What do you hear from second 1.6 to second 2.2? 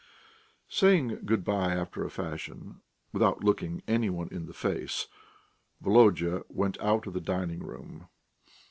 after a